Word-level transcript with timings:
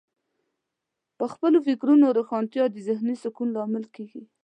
د 1.19 1.21
خپلو 1.33 1.57
فکرونو 1.67 2.05
روښانتیا 2.17 2.63
د 2.71 2.77
ذهنې 2.87 3.15
سکون 3.23 3.47
لامل 3.55 3.85
کیږي. 3.95 4.23